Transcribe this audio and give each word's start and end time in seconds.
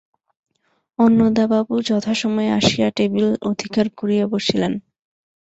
অন্নদাবাবু 0.99 1.73
যথাসময়ে 1.87 2.51
আসিয়া 2.51 2.87
টেবিল 2.97 3.27
অধিকার 3.51 3.85
করিয়া 3.97 4.25
বসিলেন। 4.27 4.73